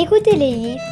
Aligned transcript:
Écoutez 0.00 0.36
les 0.36 0.52
livres. 0.52 0.84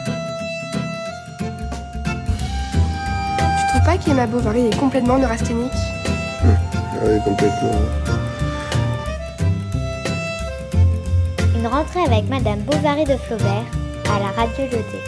Tu 3.60 3.66
trouves 3.68 3.84
pas 3.84 3.96
qu'Emma 3.98 4.26
Bovary 4.26 4.66
est 4.66 4.76
complètement 4.76 5.16
neurasthénique 5.16 5.70
Oui, 6.42 7.20
complètement. 7.24 7.70
Une 11.54 11.68
rentrée 11.68 12.00
avec 12.00 12.28
Madame 12.28 12.58
Bovary 12.62 13.04
de 13.04 13.16
Flaubert 13.16 13.64
à 14.12 14.18
la 14.18 14.26
radio 14.32 14.64
Jeté. 14.64 14.98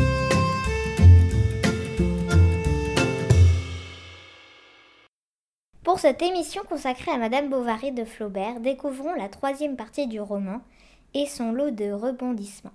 Pour 5.83 5.99
cette 5.99 6.23
émission 6.23 6.63
consacrée 6.69 7.11
à 7.11 7.19
Madame 7.19 7.49
Bovary 7.49 7.91
de 7.91 8.05
Flaubert, 8.05 8.61
découvrons 8.61 9.15
la 9.15 9.29
troisième 9.29 9.75
partie 9.75 10.07
du 10.07 10.21
roman 10.21 10.61
et 11.15 11.27
son 11.27 11.51
lot 11.51 11.73
de 11.73 11.91
rebondissements. 11.91 12.71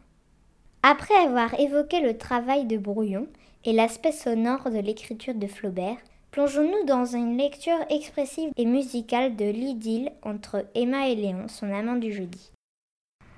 Après 0.86 1.16
avoir 1.16 1.58
évoqué 1.62 2.02
le 2.02 2.18
travail 2.18 2.66
de 2.66 2.78
brouillon 2.78 3.28
et 3.64 3.72
l'aspect 3.72 4.12
sonore 4.12 4.70
de 4.70 4.80
l'écriture 4.80 5.34
de 5.34 5.48
Flaubert, 5.48 5.96
plongeons-nous 6.32 6.86
dans 6.86 7.06
une 7.06 7.38
lecture 7.38 7.78
expressive 7.90 8.50
et 8.58 8.66
musicale 8.66 9.38
de 9.38 9.46
l'idylle 9.46 10.12
entre 10.24 10.66
Emma 10.76 11.08
et 11.08 11.16
Léon, 11.16 11.48
son 11.48 11.72
amant 11.72 11.96
du 11.96 12.12
jeudi. 12.12 12.52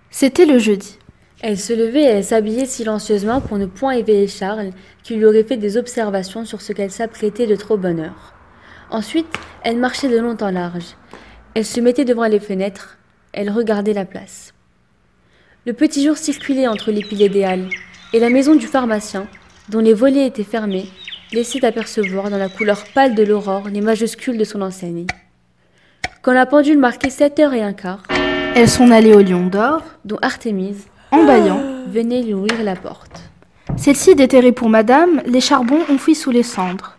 C'était 0.09 0.47
le 0.47 0.57
jeudi. 0.57 0.97
Elle 1.43 1.59
se 1.59 1.73
levait 1.73 2.01
et 2.01 2.15
elle 2.15 2.23
s'habillait 2.23 2.65
silencieusement 2.65 3.41
pour 3.41 3.59
ne 3.59 3.67
point 3.67 3.91
éveiller 3.91 4.27
Charles, 4.27 4.71
qui 5.03 5.15
lui 5.15 5.25
aurait 5.25 5.43
fait 5.43 5.57
des 5.57 5.77
observations 5.77 6.45
sur 6.45 6.61
ce 6.61 6.73
qu'elle 6.73 6.89
s'apprêtait 6.89 7.45
de 7.45 7.55
trop 7.55 7.77
bonne 7.77 7.99
heure. 7.99 8.33
Ensuite, 8.89 9.27
elle 9.61 9.77
marchait 9.77 10.09
de 10.09 10.17
long 10.17 10.37
en 10.41 10.49
large. 10.49 10.95
Elle 11.53 11.65
se 11.65 11.79
mettait 11.79 12.05
devant 12.05 12.25
les 12.25 12.39
fenêtres. 12.39 12.97
Elle 13.33 13.51
regardait 13.51 13.93
la 13.93 14.05
place. 14.05 14.54
Le 15.67 15.73
petit 15.73 16.05
jour 16.05 16.15
circulait 16.15 16.67
entre 16.67 16.91
les 16.91 17.01
piliers 17.01 17.27
des 17.27 17.43
halles, 17.43 17.69
et 18.13 18.19
la 18.19 18.29
maison 18.29 18.53
du 18.53 18.67
pharmacien, 18.67 19.25
dont 19.69 19.79
les 19.79 19.95
volets 19.95 20.27
étaient 20.27 20.43
fermés, 20.43 20.85
laissait 21.33 21.65
apercevoir 21.65 22.29
dans 22.29 22.37
la 22.37 22.49
couleur 22.49 22.83
pâle 22.93 23.15
de 23.15 23.23
l'aurore 23.23 23.67
les 23.69 23.81
majuscules 23.81 24.37
de 24.37 24.43
son 24.43 24.61
enseigne. 24.61 25.07
Quand 26.21 26.33
la 26.33 26.45
pendule 26.45 26.77
marquait 26.77 27.09
sept 27.09 27.39
heures 27.39 27.55
et 27.55 27.63
un 27.63 27.73
quart, 27.73 28.03
Elles 28.55 28.69
sont 28.69 28.91
allées 28.91 29.15
au 29.15 29.21
lion 29.21 29.47
d'or, 29.47 29.81
dont 30.05 30.19
Artémise 30.21 30.85
en 31.09 31.25
bâillant. 31.25 31.61
venait 31.87 32.21
lui 32.21 32.35
ouvrir 32.35 32.63
la 32.63 32.75
porte. 32.75 33.21
Celle-ci 33.75 34.13
déterrée 34.13 34.51
pour 34.51 34.69
madame, 34.69 35.23
les 35.25 35.41
charbons 35.41 35.81
enfouis 35.89 36.15
sous 36.15 36.31
les 36.31 36.43
cendres. 36.43 36.95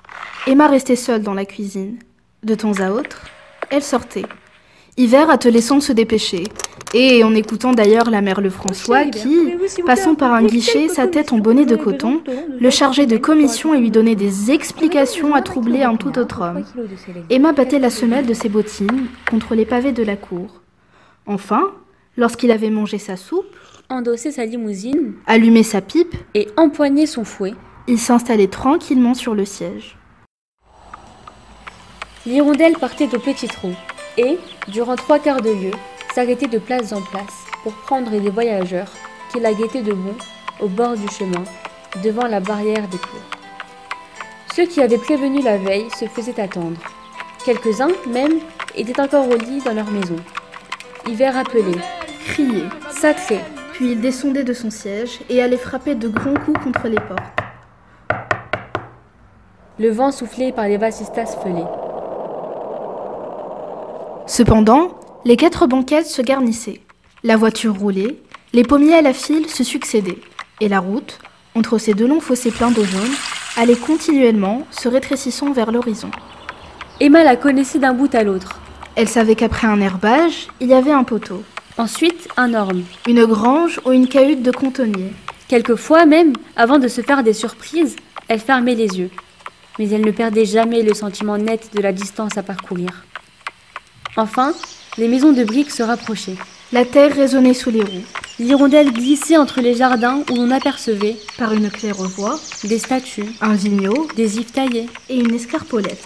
Emma 0.49 0.67
restait 0.67 0.97
seule 0.97 1.23
dans 1.23 1.35
la 1.35 1.45
cuisine. 1.45 1.99
De 2.43 2.57
temps 2.57 2.81
à 2.81 2.91
autre, 2.91 3.27
elle 3.71 3.83
sortait. 3.83 4.27
Hiver 4.99 5.29
attelait 5.29 5.61
sans 5.61 5.81
se 5.81 5.93
dépêcher, 5.93 6.45
et 6.95 7.23
en 7.23 7.35
écoutant 7.35 7.73
d'ailleurs 7.75 8.09
la 8.09 8.23
mère 8.23 8.41
Lefrançois 8.41 9.05
qui, 9.05 9.37
passant 9.85 10.15
par 10.15 10.33
un 10.33 10.43
guichet, 10.43 10.89
sa 10.89 11.07
tête 11.07 11.35
en 11.35 11.39
bonnet 11.39 11.67
de 11.67 11.77
coton, 11.77 12.23
le 12.59 12.71
chargeait 12.71 13.05
de 13.05 13.19
commission 13.19 13.75
et 13.75 13.79
lui 13.79 13.91
donnait 13.91 14.15
des 14.15 14.51
explications 14.51 15.35
à 15.35 15.43
troubler 15.43 15.83
un 15.83 15.97
tout 15.97 16.19
autre 16.19 16.41
homme. 16.41 16.65
Emma 17.29 17.53
battait 17.53 17.79
la 17.79 17.91
semelle 17.91 18.25
de 18.25 18.33
ses 18.33 18.49
bottines 18.49 19.09
contre 19.29 19.55
les 19.55 19.67
pavés 19.67 19.93
de 19.93 20.03
la 20.03 20.17
cour. 20.17 20.63
Enfin, 21.27 21.73
lorsqu'il 22.17 22.51
avait 22.51 22.71
mangé 22.71 22.97
sa 22.97 23.17
soupe, 23.17 23.45
Endossait 23.89 24.33
sa 24.33 24.45
limousine 24.45 25.13
allumé 25.27 25.63
sa 25.63 25.81
pipe, 25.81 26.17
et 26.35 26.49
empoignait 26.57 27.07
son 27.07 27.23
fouet. 27.23 27.55
il 27.87 27.99
s'installait 28.01 28.49
tranquillement 28.49 29.15
sur 29.15 29.35
le 29.35 29.45
siège. 29.45 29.97
L'hirondelle 32.27 32.77
partait 32.79 33.15
au 33.15 33.21
petit 33.21 33.47
trot 33.47 33.75
et, 34.19 34.39
durant 34.69 34.97
trois 34.97 35.19
quarts 35.19 35.43
de 35.43 35.51
lieue, 35.51 35.79
s'arrêtait 36.15 36.47
de 36.47 36.59
place 36.59 36.93
en 36.93 37.03
place 37.03 37.45
pour 37.63 37.73
prendre 37.73 38.11
des 38.11 38.31
voyageurs 38.31 38.91
qui 39.31 39.41
la 39.41 39.53
guettaient 39.53 39.83
debout 39.83 40.17
au 40.61 40.69
bord 40.69 40.97
du 40.97 41.09
chemin, 41.09 41.45
devant 42.03 42.27
la 42.27 42.41
barrière 42.41 42.89
des 42.89 42.99
cours. 42.99 43.21
Ceux 44.55 44.67
qui 44.67 44.81
avaient 44.81 44.99
prévenu 44.99 45.43
la 45.43 45.59
veille 45.59 45.89
se 45.99 46.07
faisaient 46.07 46.41
attendre. 46.41 46.81
Quelques-uns, 47.45 47.93
même, 48.09 48.41
étaient 48.75 49.01
encore 49.01 49.29
au 49.29 49.37
lit 49.37 49.61
dans 49.65 49.75
leur 49.75 49.91
maison. 49.91 50.17
Hiver 51.07 51.37
appelait, 51.37 51.81
Criait, 52.27 52.69
sacré, 52.91 53.41
puis 53.73 53.93
il 53.93 54.01
descendait 54.01 54.45
de 54.45 54.53
son 54.53 54.71
siège 54.71 55.21
et 55.29 55.43
allait 55.43 55.57
frapper 55.57 55.95
de 55.95 56.09
grands 56.09 56.35
coups 56.35 56.63
contre 56.65 56.89
les 56.89 57.01
portes. 57.01 57.37
le 59.79 59.91
vent 59.91 60.11
soufflé 60.11 60.53
par 60.53 60.67
les 60.67 60.79
vasistas 60.79 61.37
fêlés. 61.43 61.86
Cependant, 64.27 64.99
les 65.25 65.37
quatre 65.37 65.67
banquettes 65.69 66.07
se 66.07 66.21
garnissaient. 66.21 66.81
La 67.23 67.37
voiture 67.37 67.77
roulait, 67.77 68.17
les 68.53 68.65
pommiers 68.65 68.95
à 68.97 69.03
la 69.03 69.13
file 69.13 69.49
se 69.49 69.63
succédaient, 69.63 70.19
et 70.61 70.69
la 70.69 70.81
route, 70.81 71.19
entre 71.55 71.79
ces 71.79 71.95
deux 71.95 72.09
longs 72.09 72.21
fossés 72.21 72.51
pleins 72.51 72.73
d'eau 72.73 72.85
jaune, 72.85 73.15
allait 73.57 73.77
continuellement, 73.77 74.67
se 74.73 74.89
rétrécissant 74.89 75.53
vers 75.53 75.71
l'horizon. 75.71 76.11
Emma 77.01 77.23
la 77.23 77.37
connaissait 77.37 77.79
d'un 77.79 77.95
bout 77.95 78.13
à 78.17 78.25
l'autre. 78.25 78.59
Elle 78.97 79.09
savait 79.09 79.37
qu'après 79.37 79.69
un 79.69 79.81
herbage, 79.81 80.49
il 80.61 80.69
y 80.69 80.75
avait 80.75 80.93
un 80.93 81.05
poteau, 81.05 81.43
Ensuite, 81.79 82.29
un 82.39 82.55
orme. 82.55 82.83
une 83.07 83.27
grange 83.27 83.81
ou 83.85 83.93
une 83.93 84.09
cahute 84.09 84.43
de 84.43 84.51
contonnier. 84.51 85.13
Quelquefois 85.47 86.07
même, 86.07 86.33
avant 86.57 86.79
de 86.79 86.89
se 86.89 87.03
faire 87.03 87.23
des 87.23 87.35
surprises, 87.35 87.97
elle 88.29 88.41
fermait 88.41 88.75
les 88.75 88.99
yeux. 88.99 89.11
Mais 89.79 89.91
elle 89.91 90.05
ne 90.05 90.11
perdait 90.11 90.47
jamais 90.47 90.83
le 90.83 90.95
sentiment 90.95 91.37
net 91.37 91.71
de 91.75 91.83
la 91.83 91.93
distance 91.93 92.39
à 92.39 92.43
parcourir. 92.43 93.05
Enfin, 94.17 94.53
les 94.99 95.09
maisons 95.09 95.33
de 95.33 95.45
briques 95.45 95.71
se 95.71 95.83
rapprochaient. 95.83 96.37
La 96.73 96.85
terre 96.85 97.15
résonnait 97.15 97.55
sous 97.55 97.71
les 97.71 97.83
roues. 97.83 98.05
L'hirondelle 98.39 98.93
glissait 98.93 99.37
entre 99.37 99.61
les 99.61 99.75
jardins 99.75 100.23
où 100.31 100.35
l'on 100.35 100.51
apercevait 100.51 101.17
Par 101.39 101.53
une 101.53 101.71
claire-voie, 101.71 102.39
des 102.65 102.79
statues, 102.79 103.33
un 103.41 103.55
vigneau 103.55 104.09
des 104.17 104.39
ifs 104.39 104.53
taillés. 104.53 104.89
et 105.09 105.17
une 105.17 105.35
escarpolette. 105.35 106.05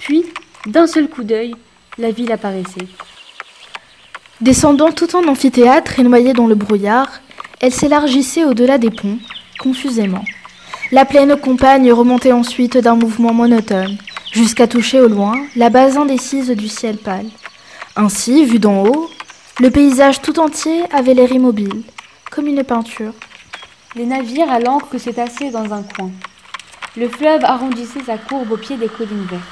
Puis, 0.00 0.24
d'un 0.66 0.86
seul 0.86 1.08
coup 1.08 1.22
d'œil, 1.22 1.54
la 1.98 2.10
ville 2.10 2.32
apparaissait. 2.32 2.88
Descendant 4.40 4.90
tout 4.90 5.14
en 5.14 5.28
amphithéâtre 5.28 5.98
et 5.98 6.02
noyée 6.02 6.32
dans 6.32 6.46
le 6.46 6.54
brouillard, 6.54 7.20
elle 7.60 7.72
s'élargissait 7.72 8.44
au-delà 8.44 8.78
des 8.78 8.90
ponts, 8.90 9.18
confusément. 9.58 10.24
La 10.92 11.04
plaine 11.04 11.36
campagne 11.36 11.92
remontait 11.92 12.32
ensuite 12.32 12.78
d'un 12.78 12.96
mouvement 12.96 13.34
monotone, 13.34 13.98
jusqu'à 14.32 14.66
toucher 14.66 15.00
au 15.00 15.08
loin 15.08 15.34
la 15.56 15.68
base 15.68 15.96
indécise 15.96 16.50
du 16.50 16.68
ciel 16.68 16.96
pâle. 16.96 17.26
Ainsi, 18.02 18.46
vu 18.46 18.58
d'en 18.58 18.86
haut, 18.86 19.10
le 19.60 19.68
paysage 19.68 20.22
tout 20.22 20.38
entier 20.38 20.84
avait 20.90 21.12
l'air 21.12 21.30
immobile, 21.32 21.82
comme 22.30 22.46
une 22.46 22.64
peinture. 22.64 23.12
Les 23.94 24.06
navires 24.06 24.50
à 24.50 24.58
l'ancre 24.58 24.96
se 24.96 25.10
tassaient 25.10 25.50
dans 25.50 25.74
un 25.74 25.82
coin. 25.82 26.10
Le 26.96 27.10
fleuve 27.10 27.44
arrondissait 27.44 28.02
sa 28.06 28.16
courbe 28.16 28.52
au 28.52 28.56
pied 28.56 28.78
des 28.78 28.88
collines 28.88 29.26
vertes, 29.30 29.42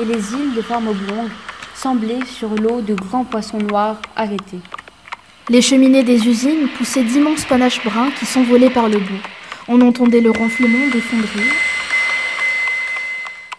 et 0.00 0.04
les 0.04 0.32
îles 0.32 0.54
de 0.54 0.62
forme 0.62 0.86
oblongue 0.86 1.32
semblaient 1.74 2.24
sur 2.24 2.50
l'eau 2.50 2.82
de 2.82 2.94
grands 2.94 3.24
poissons 3.24 3.58
noirs 3.58 4.00
arrêtés. 4.14 4.60
Les 5.48 5.60
cheminées 5.60 6.04
des 6.04 6.28
usines 6.28 6.68
poussaient 6.78 7.02
d'immenses 7.02 7.46
panaches 7.46 7.82
bruns 7.84 8.12
qui 8.16 8.26
s'envolaient 8.26 8.70
par 8.70 8.88
le 8.88 8.98
bout. 8.98 9.22
On 9.66 9.80
entendait 9.80 10.20
le 10.20 10.30
ronflement 10.30 10.86
des 10.92 11.00
fonderies, 11.00 11.50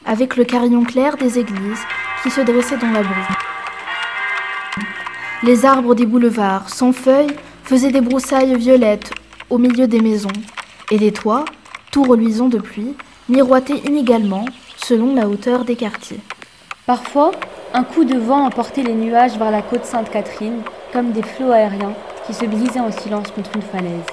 avec 0.05 0.37
le 0.37 0.45
carillon 0.45 0.85
clair 0.85 1.17
des 1.17 1.39
églises 1.39 1.83
qui 2.23 2.31
se 2.31 2.39
dressaient 2.39 2.77
dans 2.77 2.91
la 2.91 3.03
brume. 3.03 3.38
Les 5.41 5.65
arbres 5.65 5.95
des 5.95 6.05
boulevards, 6.05 6.69
sans 6.69 6.91
feuilles, 6.91 7.33
faisaient 7.63 7.91
des 7.91 8.01
broussailles 8.01 8.57
violettes 8.57 9.11
au 9.49 9.57
milieu 9.57 9.87
des 9.87 10.01
maisons, 10.01 10.27
et 10.91 10.97
les 10.97 11.13
toits, 11.13 11.45
tout 11.93 12.03
reluisants 12.03 12.49
de 12.49 12.57
pluie, 12.57 12.93
miroitaient 13.29 13.81
inégalement 13.87 14.43
selon 14.75 15.15
la 15.15 15.29
hauteur 15.29 15.63
des 15.63 15.77
quartiers. 15.77 16.19
Parfois, 16.85 17.31
un 17.73 17.85
coup 17.85 18.03
de 18.03 18.17
vent 18.17 18.45
emportait 18.45 18.83
les 18.83 18.93
nuages 18.93 19.37
vers 19.37 19.51
la 19.51 19.61
côte 19.61 19.85
Sainte-Catherine, 19.85 20.61
comme 20.91 21.13
des 21.13 21.23
flots 21.23 21.51
aériens 21.51 21.93
qui 22.27 22.33
se 22.33 22.43
brisaient 22.43 22.81
en 22.81 22.91
silence 22.91 23.31
contre 23.31 23.55
une 23.55 23.61
falaise. 23.61 24.05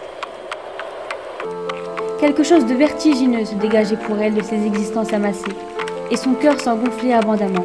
Quelque 2.21 2.45
chose 2.45 2.67
de 2.67 2.75
vertigineux 2.75 3.45
se 3.45 3.55
dégageait 3.57 3.97
pour 3.97 4.17
elle 4.19 4.35
de 4.35 4.43
ses 4.45 4.65
existences 4.65 5.13
amassées, 5.13 5.57
et 6.09 6.17
son 6.17 6.35
cœur 6.35 6.61
s'en 6.61 6.77
gonflait 6.77 7.15
abondamment. 7.15 7.65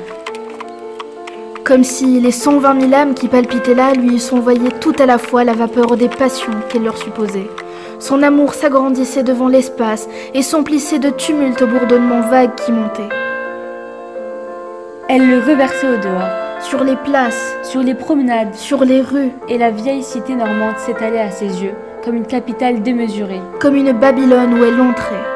Comme 1.72 1.86
si 1.86 2.20
les 2.20 2.32
120 2.32 2.82
000 2.82 2.94
âmes 2.94 3.14
qui 3.14 3.30
palpitaient 3.30 3.74
là 3.74 3.94
lui 3.94 4.16
eussent 4.16 4.34
envoyé 4.34 4.72
tout 4.82 4.92
à 5.00 5.06
la 5.06 5.18
fois 5.18 5.46
la 5.46 5.54
vapeur 5.54 5.96
des 5.96 6.10
passions 6.10 6.52
qu'elle 6.68 6.84
leur 6.84 6.98
supposait. 6.98 7.48
Son 7.98 8.24
amour 8.24 8.54
s'agrandissait 8.54 9.24
devant 9.24 9.48
l'espace 9.48 10.10
et 10.34 10.42
s'emplissait 10.42 11.00
de 11.00 11.10
tumultes 11.10 11.64
bourdonnements 11.64 12.28
vagues 12.28 12.56
qui 12.56 12.74
montaient. 12.74 13.08
Elle 15.08 15.30
le 15.30 15.38
reversait 15.38 15.88
au 15.88 15.96
dehors, 15.96 16.60
Sur 16.60 16.84
les 16.84 16.98
places, 16.98 17.56
sur 17.64 17.82
les 17.82 17.96
promenades, 17.96 18.54
sur 18.54 18.84
les 18.84 19.00
rues, 19.00 19.32
et 19.48 19.58
la 19.58 19.72
vieille 19.72 20.04
cité 20.04 20.36
normande 20.36 20.78
s'étalait 20.78 21.22
à 21.22 21.32
ses 21.32 21.64
yeux 21.64 21.76
comme 22.04 22.16
une 22.16 22.28
capitale 22.28 22.82
démesurée. 22.82 23.40
comme 23.62 23.76
une 23.76 23.94
Babylone 23.94 24.56
où 24.56 24.66
elle 24.66 24.82
entrait. 24.82 25.31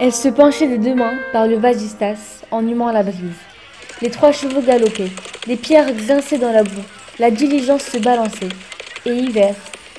Elle 0.00 0.12
se 0.12 0.28
penchait 0.28 0.68
des 0.68 0.78
deux 0.78 0.94
mains 0.94 1.14
par 1.32 1.48
le 1.48 1.56
vasistas 1.56 2.44
en 2.52 2.64
humant 2.64 2.92
la 2.92 3.02
brise. 3.02 3.34
Les 4.00 4.10
trois 4.10 4.30
chevaux 4.30 4.60
galopaient, 4.60 5.10
les 5.48 5.56
pierres 5.56 5.92
grinçaient 5.92 6.38
dans 6.38 6.52
la 6.52 6.62
boue, 6.62 6.84
la 7.18 7.32
diligence 7.32 7.82
se 7.82 7.98
balançait, 7.98 8.48
et 9.06 9.10
Hiver, 9.10 9.56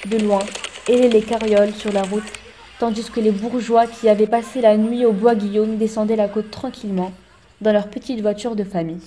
de 0.10 0.18
loin, 0.20 0.40
hélait 0.88 1.10
les 1.10 1.22
carrioles 1.22 1.74
sur 1.74 1.92
la 1.92 2.04
route, 2.04 2.24
tandis 2.80 3.12
que 3.12 3.20
les 3.20 3.32
bourgeois 3.32 3.88
qui 3.88 4.08
avaient 4.08 4.26
passé 4.26 4.62
la 4.62 4.78
nuit 4.78 5.06
au 5.06 5.12
bois 5.12 5.36
Guillaume 5.36 5.76
descendaient 5.76 6.16
la 6.16 6.30
côte 6.30 6.50
tranquillement, 6.50 7.12
dans 7.60 7.74
leur 7.74 7.90
petite 7.90 8.22
voiture 8.22 8.56
de 8.56 8.64
famille. 8.64 9.04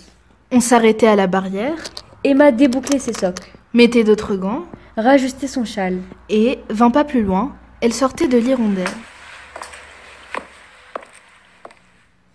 On 0.50 0.60
s'arrêtait 0.60 1.06
à 1.06 1.16
la 1.16 1.26
barrière, 1.26 1.78
Emma 2.22 2.52
débouclait 2.52 2.98
ses 2.98 3.14
socs, 3.14 3.50
mettait 3.72 4.04
d'autres 4.04 4.36
gants, 4.36 4.64
rajustait 4.98 5.46
son 5.46 5.64
châle. 5.64 6.00
et, 6.28 6.58
vingt 6.68 6.90
pas 6.90 7.04
plus 7.04 7.22
loin, 7.22 7.56
elle 7.80 7.94
sortait 7.94 8.28
de 8.28 8.36
l'hirondelle. 8.36 8.84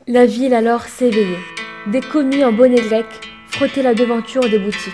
La 0.10 0.26
ville 0.26 0.54
alors 0.54 0.84
s'éveillait. 0.84 1.44
Des 1.88 2.00
commis 2.00 2.46
en 2.46 2.54
bonnet 2.54 2.80
grec 2.80 3.06
frottaient 3.50 3.84
la 3.84 3.94
devanture 3.94 4.50
des 4.50 4.58
boutiques, 4.58 4.94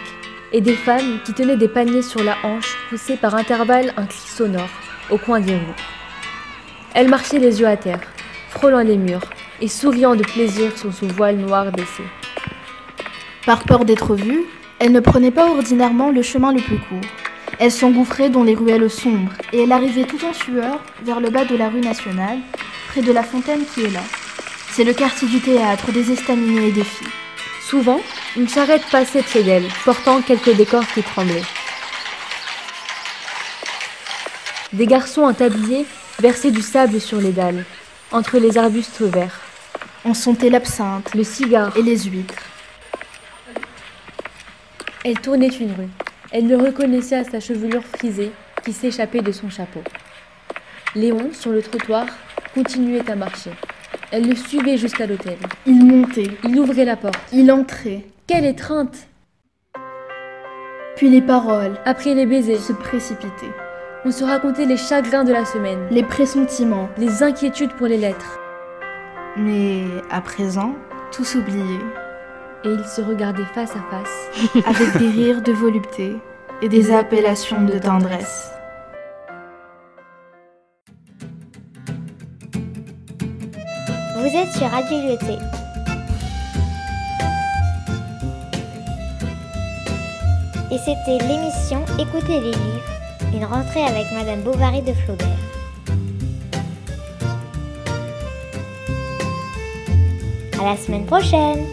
et 0.52 0.60
des 0.60 0.74
femmes 0.74 1.20
qui 1.24 1.36
tenaient 1.36 1.56
des 1.56 1.68
paniers 1.68 2.02
sur 2.02 2.24
la 2.24 2.36
hanche 2.44 2.76
poussaient 2.90 3.18
par 3.18 3.36
intervalles 3.36 3.94
un 3.96 4.08
cri 4.08 4.28
sonore 4.28 4.72
au 5.12 5.20
coin 5.20 5.40
des 5.40 5.54
rues. 5.54 5.78
Elle 6.96 7.10
marchait 7.10 7.38
les 7.38 7.60
yeux 7.60 7.68
à 7.68 7.78
terre, 7.78 8.02
frôlant 8.50 8.80
les 8.80 8.98
murs 8.98 9.30
et 9.62 9.68
souriant 9.68 10.16
de 10.16 10.24
plaisir 10.24 10.76
sous 10.76 10.92
son 10.92 11.06
voile 11.10 11.38
noir 11.38 11.72
baissé. 11.72 12.02
Par 13.46 13.66
peur 13.66 13.86
d'être 13.86 14.16
vue, 14.16 14.46
elle 14.80 14.94
ne 14.94 15.00
prenait 15.00 15.30
pas 15.30 15.48
ordinairement 15.48 16.10
le 16.10 16.24
chemin 16.24 16.52
le 16.52 16.62
plus 16.62 16.80
court. 16.80 17.08
Elle 17.60 17.72
s'engouffrait 17.72 18.32
dans 18.32 18.44
les 18.44 18.56
ruelles 18.56 18.90
sombres 18.90 19.34
et 19.52 19.62
elle 19.62 19.74
arrivait 19.74 20.06
tout 20.06 20.26
en 20.26 20.34
sueur 20.34 20.80
vers 21.04 21.20
le 21.20 21.30
bas 21.30 21.46
de 21.46 21.56
la 21.56 21.70
rue 21.70 21.82
nationale, 21.82 22.40
près 22.88 23.04
de 23.04 23.12
la 23.12 23.22
fontaine 23.22 23.64
qui 23.76 23.82
est 23.82 23.92
là. 23.92 24.02
C'est 24.76 24.84
le 24.84 24.94
quartier 24.96 25.28
du 25.28 25.40
théâtre, 25.40 25.92
des 25.92 26.12
estaminets 26.12 26.70
et 26.70 26.72
des 26.72 26.84
filles. 26.84 27.08
Souvent, 27.62 28.02
une 28.36 28.50
charrette 28.50 28.86
passait 28.88 29.22
près 29.22 29.44
d'elle, 29.44 29.68
portant 29.86 30.24
quelques 30.24 30.56
décors 30.56 30.88
qui 30.96 31.04
tremblaient. 31.04 31.44
Des 34.72 34.88
garçons 34.88 35.22
en 35.22 35.34
tablier 35.36 35.86
versaient 36.20 36.50
du 36.50 36.64
sable 36.64 37.00
sur 37.00 37.22
les 37.22 37.32
dalles, 37.32 37.66
entre 38.12 38.40
les 38.40 38.58
arbustes 38.58 39.02
verts, 39.02 39.42
On 40.06 40.16
sentait 40.16 40.50
l'absinthe 40.50 41.14
le 41.14 41.24
cigare. 41.24 41.78
et 41.78 41.84
les 41.84 42.06
huîtres. 42.06 42.44
Elle 45.06 45.20
tournait 45.20 45.48
une 45.50 45.74
rue. 45.74 45.90
Elle 46.32 46.48
le 46.48 46.58
reconnaissait 46.58 47.18
à 47.18 47.24
sa 47.24 47.40
chevelure 47.40 47.84
frisée 47.96 48.32
qui 48.66 48.74
s'échappait 48.74 49.22
de 49.22 49.32
son 49.32 49.52
chapeau. 49.52 49.84
Léon, 50.96 51.30
sur 51.32 51.52
le 51.52 51.62
trottoir, 51.62 52.08
continuait 52.56 53.08
à 53.08 53.16
marcher. 53.16 53.52
Elle 54.16 54.30
le 54.30 54.36
suivait 54.36 54.78
jusqu'à 54.78 55.08
l'hôtel. 55.08 55.38
Il 55.66 55.84
montait, 55.84 56.30
Il 56.44 56.60
ouvrait 56.60 56.86
la 56.86 56.96
porte. 56.96 57.20
il 57.32 57.52
entrait, 57.52 58.06
Quelle 58.28 58.46
étreinte 58.46 59.08
puis 60.96 61.10
les 61.10 61.24
paroles 61.24 61.80
Après 61.86 62.14
les 62.14 62.28
baisers, 62.28 62.60
se 62.60 62.72
précipitaient, 62.72 63.52
on 64.06 64.12
se 64.12 64.24
racontait 64.24 64.68
les 64.68 64.78
chagrins 64.78 65.24
de 65.24 65.34
la 65.34 65.44
semaine, 65.44 65.88
les 65.90 66.04
pressentiments. 66.04 66.88
les 67.00 67.24
inquiétudes 67.24 67.74
pour 67.74 67.88
les 67.88 67.98
lettres. 67.98 68.40
Mais 69.36 69.82
à 70.12 70.22
présent, 70.22 70.76
tout 71.12 71.24
s'oubliait, 71.24 71.82
Et 72.64 72.70
ils 72.70 72.86
se 72.86 73.02
regardaient 73.02 73.42
face 73.56 73.72
à 73.72 73.84
face. 73.90 74.54
avec 74.68 74.96
des 75.00 75.10
rires 75.10 75.42
de 75.42 75.52
volupté 75.52 76.14
et 76.62 76.70
des 76.70 76.94
appellations 76.94 77.64
de 77.64 77.80
tendresse. 77.80 78.52
Vous 84.24 84.38
êtes 84.38 84.54
sur 84.54 84.70
Radio. 84.70 84.98
Et 90.72 90.78
c'était 90.78 91.28
l'émission 91.28 91.84
Écoutez 92.00 92.40
les 92.40 92.52
livres, 92.52 93.34
une 93.34 93.44
rentrée 93.44 93.84
avec 93.84 94.06
Madame 94.14 94.40
Bovary 94.44 94.82
de 94.82 94.94
Flaubert. 94.94 95.28
À 100.58 100.64
la 100.64 100.78
semaine 100.78 101.06
prochaine 101.06 101.66